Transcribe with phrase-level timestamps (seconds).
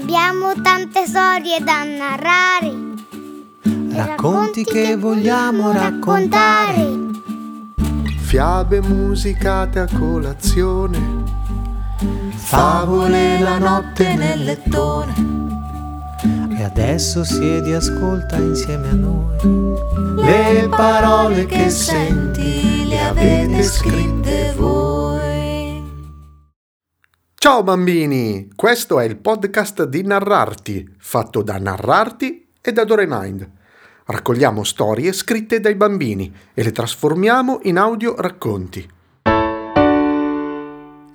[0.00, 2.72] Abbiamo tante storie da narrare.
[3.92, 6.86] Racconti che vogliamo raccontare.
[8.18, 11.24] Fiabe musicate a colazione.
[12.36, 15.14] Favole la notte nel lettone.
[16.56, 19.36] E adesso siedi e ascolta insieme a noi.
[20.14, 24.77] Le parole che senti le avete scritte voi.
[27.48, 33.50] Ciao bambini, questo è il podcast di Narrarti, fatto da Narrarti e da Doremind.
[34.04, 38.86] Raccogliamo storie scritte dai bambini e le trasformiamo in audio racconti.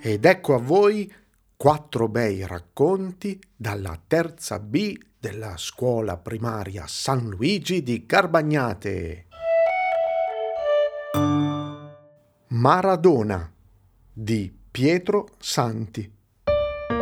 [0.00, 1.14] Ed ecco a voi
[1.56, 9.26] quattro bei racconti dalla terza B della scuola primaria San Luigi di Garbagnate.
[12.48, 13.52] Maradona
[14.12, 16.13] di Pietro Santi.
[16.86, 17.00] C'era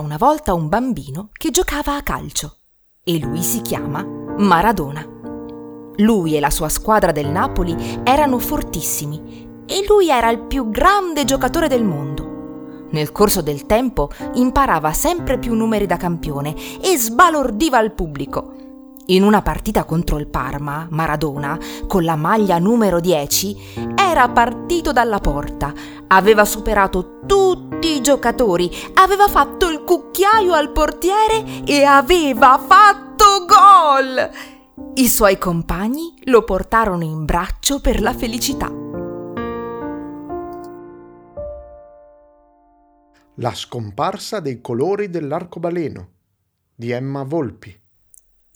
[0.00, 2.56] una volta un bambino che giocava a calcio
[3.04, 5.06] e lui si chiama Maradona.
[5.98, 11.24] Lui e la sua squadra del Napoli erano fortissimi e lui era il più grande
[11.24, 12.21] giocatore del mondo.
[12.92, 18.54] Nel corso del tempo imparava sempre più numeri da campione e sbalordiva il pubblico.
[19.06, 25.18] In una partita contro il Parma, Maradona, con la maglia numero 10, era partito dalla
[25.18, 25.72] porta,
[26.06, 34.30] aveva superato tutti i giocatori, aveva fatto il cucchiaio al portiere e aveva fatto gol!
[34.94, 38.91] I suoi compagni lo portarono in braccio per la felicità.
[43.36, 46.08] La scomparsa dei colori dell'arcobaleno
[46.74, 47.74] di Emma Volpi.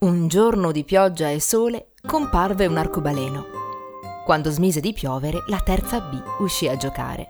[0.00, 3.46] Un giorno di pioggia e sole comparve un arcobaleno.
[4.26, 7.28] Quando smise di piovere, la terza B uscì a giocare.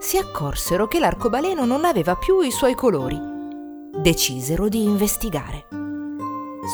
[0.00, 3.16] Si accorsero che l'arcobaleno non aveva più i suoi colori.
[4.02, 5.68] Decisero di investigare.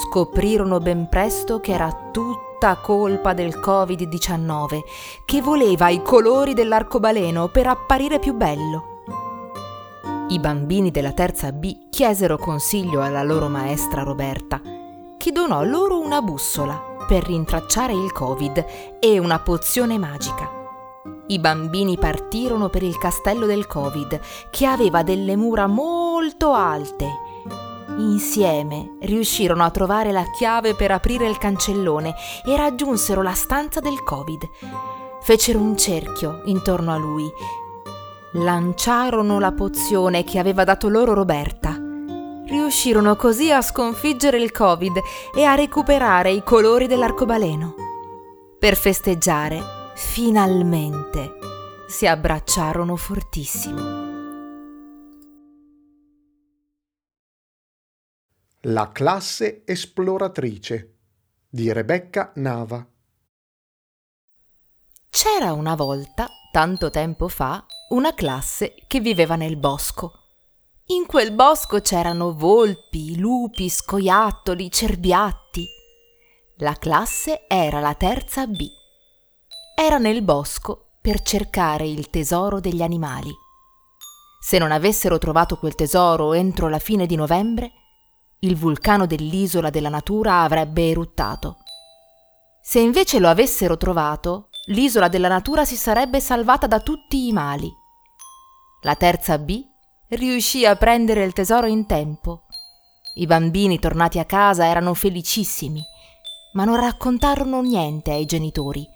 [0.04, 4.80] Scoprirono ben presto che era tutta colpa del Covid-19,
[5.26, 8.94] che voleva i colori dell'arcobaleno per apparire più bello.
[10.28, 14.60] I bambini della terza B chiesero consiglio alla loro maestra Roberta,
[15.16, 18.64] che donò loro una bussola per rintracciare il Covid
[18.98, 20.50] e una pozione magica.
[21.28, 24.18] I bambini partirono per il castello del Covid,
[24.50, 27.08] che aveva delle mura molto alte.
[27.98, 34.02] Insieme riuscirono a trovare la chiave per aprire il cancellone e raggiunsero la stanza del
[34.02, 34.42] Covid.
[35.20, 37.30] Fecero un cerchio intorno a lui.
[38.36, 41.86] Lanciarono la pozione che aveva dato loro Roberta
[42.46, 45.00] Riuscirono così a sconfiggere il Covid
[45.34, 47.74] e a recuperare i colori dell'arcobaleno.
[48.56, 49.60] Per festeggiare,
[49.96, 51.38] finalmente,
[51.88, 54.04] si abbracciarono fortissimo.
[58.60, 60.94] La classe esploratrice
[61.48, 62.86] di Rebecca Nava.
[65.10, 70.20] C'era una volta, tanto tempo fa, una classe che viveva nel bosco
[70.88, 75.66] in quel bosco c'erano volpi, lupi, scoiattoli, cerbiatti.
[76.58, 78.68] La classe era la terza B.
[79.76, 83.32] Era nel bosco per cercare il tesoro degli animali.
[84.40, 87.72] Se non avessero trovato quel tesoro entro la fine di novembre,
[88.40, 91.56] il vulcano dell'isola della natura avrebbe eruttato.
[92.62, 97.72] Se invece lo avessero trovato, l'isola della natura si sarebbe salvata da tutti i mali.
[98.82, 99.62] La terza B
[100.08, 102.46] riuscì a prendere il tesoro in tempo.
[103.14, 105.82] I bambini tornati a casa erano felicissimi,
[106.52, 108.86] ma non raccontarono niente ai genitori,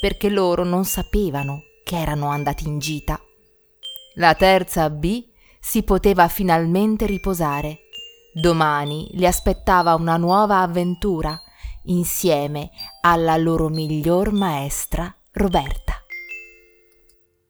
[0.00, 3.20] perché loro non sapevano che erano andati in gita.
[4.16, 5.24] La terza B
[5.60, 7.80] si poteva finalmente riposare.
[8.32, 11.40] Domani li aspettava una nuova avventura
[11.86, 15.94] insieme alla loro miglior maestra Roberta.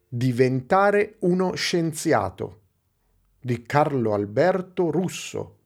[0.08, 2.60] Diventare uno scienziato
[3.40, 5.58] di Carlo Alberto Russo.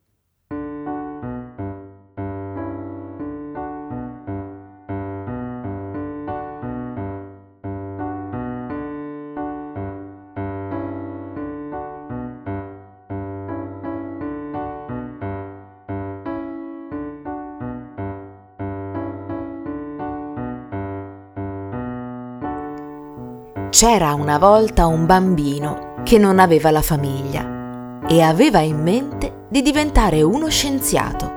[23.71, 29.63] C'era una volta un bambino che non aveva la famiglia e aveva in mente di
[29.63, 31.31] diventare uno scienziato.